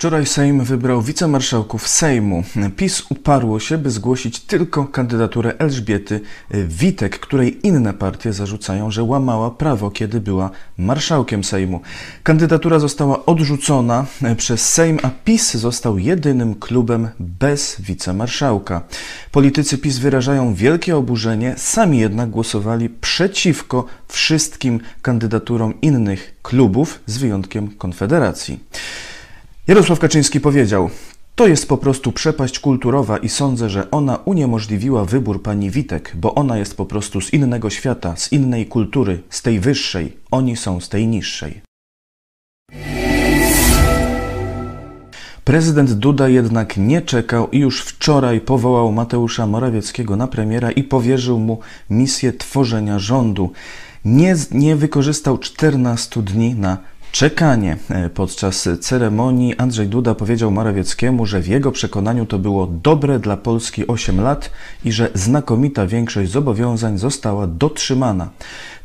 [0.00, 2.44] Wczoraj Sejm wybrał wicemarszałków Sejmu.
[2.76, 9.50] PiS uparło się, by zgłosić tylko kandydaturę Elżbiety Witek, której inne partie zarzucają, że łamała
[9.50, 11.80] prawo, kiedy była marszałkiem Sejmu.
[12.22, 18.82] Kandydatura została odrzucona przez Sejm, a PiS został jedynym klubem bez wicemarszałka.
[19.32, 27.68] Politycy PiS wyrażają wielkie oburzenie, sami jednak głosowali przeciwko wszystkim kandydaturom innych klubów, z wyjątkiem
[27.68, 28.60] Konfederacji.
[29.68, 30.90] Jarosław Kaczyński powiedział:
[31.34, 36.34] To jest po prostu przepaść kulturowa i sądzę, że ona uniemożliwiła wybór pani Witek, bo
[36.34, 40.16] ona jest po prostu z innego świata, z innej kultury, z tej wyższej.
[40.30, 41.60] Oni są z tej niższej.
[45.44, 51.38] Prezydent Duda jednak nie czekał i już wczoraj powołał Mateusza Morawieckiego na premiera i powierzył
[51.38, 51.58] mu
[51.90, 53.52] misję tworzenia rządu.
[54.04, 56.78] Nie, nie wykorzystał 14 dni na
[57.12, 57.76] czekanie.
[57.90, 63.36] E, podczas ceremonii Andrzej Duda powiedział Morawieckiemu, że w jego przekonaniu to było dobre dla
[63.36, 64.50] Polski 8 lat
[64.84, 68.30] i że znakomita większość zobowiązań została dotrzymana.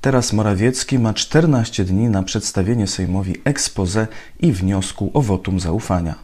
[0.00, 4.06] Teraz Morawiecki ma 14 dni na przedstawienie Sejmowi expose
[4.40, 6.14] i wniosku o wotum zaufania.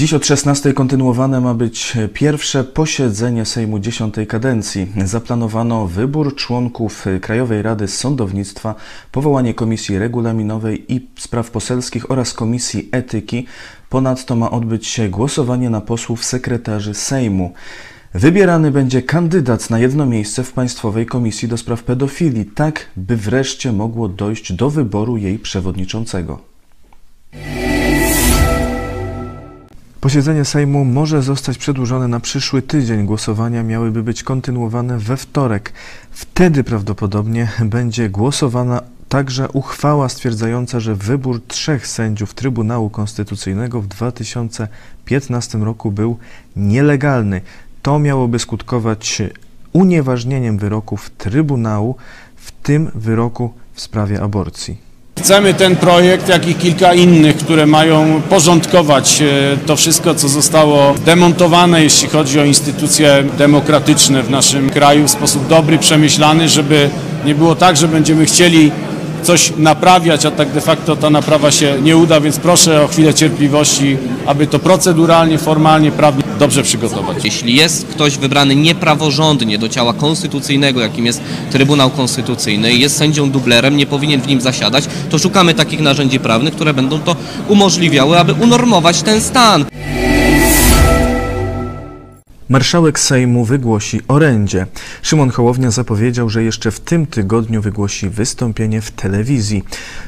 [0.00, 3.98] Dziś od 16 kontynuowane ma być pierwsze posiedzenie Sejmu X
[4.28, 4.86] kadencji.
[5.04, 8.74] Zaplanowano wybór członków Krajowej Rady Sądownictwa,
[9.12, 13.46] powołanie Komisji Regulaminowej i Spraw Poselskich oraz Komisji Etyki.
[13.88, 17.52] Ponadto ma odbyć się głosowanie na posłów sekretarzy Sejmu.
[18.14, 23.72] Wybierany będzie kandydat na jedno miejsce w Państwowej Komisji do Spraw Pedofilii, tak by wreszcie
[23.72, 26.49] mogło dojść do wyboru jej przewodniczącego.
[30.00, 33.06] Posiedzenie Sejmu może zostać przedłużone na przyszły tydzień.
[33.06, 35.72] Głosowania miałyby być kontynuowane we wtorek.
[36.10, 45.58] Wtedy prawdopodobnie będzie głosowana także uchwała stwierdzająca, że wybór trzech sędziów Trybunału Konstytucyjnego w 2015
[45.58, 46.18] roku był
[46.56, 47.40] nielegalny.
[47.82, 49.22] To miałoby skutkować
[49.72, 51.96] unieważnieniem wyroków Trybunału,
[52.36, 54.89] w tym wyroku w sprawie aborcji.
[55.20, 60.94] Chcemy ten projekt, jak i kilka innych, które mają porządkować e, to wszystko, co zostało
[61.04, 66.90] demontowane, jeśli chodzi o instytucje demokratyczne w naszym kraju w sposób dobry, przemyślany, żeby
[67.24, 68.72] nie było tak, że będziemy chcieli
[69.22, 73.14] coś naprawiać, a tak de facto ta naprawa się nie uda, więc proszę o chwilę
[73.14, 77.24] cierpliwości, aby to proceduralnie, formalnie, prawnie dobrze przygotować.
[77.24, 81.20] Jeśli jest ktoś wybrany niepraworządnie do ciała konstytucyjnego, jakim jest
[81.50, 86.54] Trybunał Konstytucyjny, jest sędzią dublerem, nie powinien w nim zasiadać, to szukamy takich narzędzi prawnych,
[86.54, 87.16] które będą to
[87.48, 89.64] umożliwiały, aby unormować ten stan.
[92.50, 94.66] Marszałek Sejmu wygłosi orędzie.
[95.02, 99.62] Szymon Hołownia zapowiedział, że jeszcze w tym tygodniu wygłosi wystąpienie w telewizji.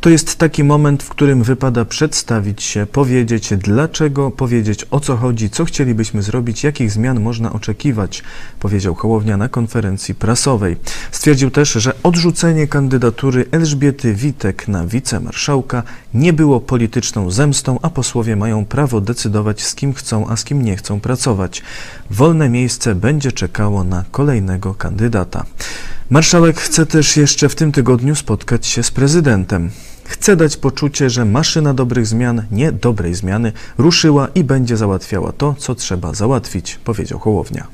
[0.00, 5.50] To jest taki moment, w którym wypada przedstawić się, powiedzieć dlaczego, powiedzieć o co chodzi,
[5.50, 8.22] co chcielibyśmy zrobić, jakich zmian można oczekiwać,
[8.60, 10.76] powiedział Hołownia na konferencji prasowej.
[11.10, 15.82] Stwierdził też, że odrzucenie kandydatury Elżbiety Witek na wicemarszałka
[16.14, 20.62] nie było polityczną zemstą, a posłowie mają prawo decydować z kim chcą, a z kim
[20.62, 21.62] nie chcą pracować
[22.26, 25.44] wolne miejsce będzie czekało na kolejnego kandydata.
[26.10, 29.70] Marszałek chce też jeszcze w tym tygodniu spotkać się z prezydentem.
[30.04, 35.54] Chce dać poczucie, że maszyna dobrych zmian, nie dobrej zmiany, ruszyła i będzie załatwiała to,
[35.58, 37.66] co trzeba załatwić, powiedział Hołownia.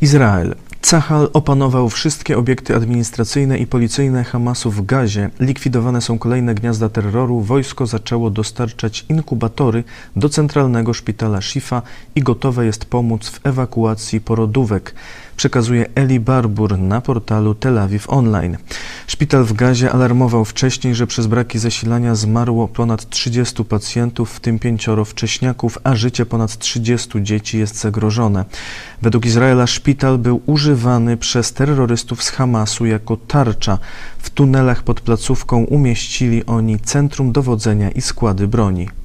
[0.00, 0.54] Izrael.
[0.92, 5.30] Cahal opanował wszystkie obiekty administracyjne i policyjne Hamasu w Gazie.
[5.40, 7.40] Likwidowane są kolejne gniazda terroru.
[7.40, 9.84] Wojsko zaczęło dostarczać inkubatory
[10.16, 11.82] do centralnego szpitala Shifa
[12.14, 14.94] i gotowe jest pomóc w ewakuacji porodówek
[15.36, 18.56] przekazuje Eli Barbur na portalu Tel Aviv Online.
[19.06, 24.58] Szpital w Gazie alarmował wcześniej, że przez braki zasilania zmarło ponad 30 pacjentów, w tym
[24.58, 28.44] pięcioro wcześniaków, a życie ponad 30 dzieci jest zagrożone.
[29.02, 33.78] Według Izraela szpital był używany przez terrorystów z Hamasu jako tarcza.
[34.18, 39.01] W tunelach pod placówką umieścili oni centrum dowodzenia i składy broni.